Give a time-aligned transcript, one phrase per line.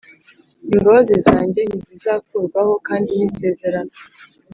[0.75, 3.93] Imbabazi zanjye ntizizakurwaho kandi n isezerano